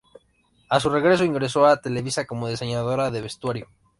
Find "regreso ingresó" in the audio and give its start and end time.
0.89-1.67